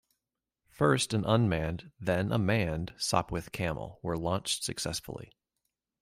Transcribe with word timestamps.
First 0.71 1.13
an 1.13 1.23
unmanned, 1.25 1.91
then 1.99 2.31
a 2.31 2.39
manned, 2.39 2.95
Sopwith 2.97 3.51
Camel 3.51 3.99
were 4.01 4.17
launched 4.17 4.63
successfully. 4.63 5.31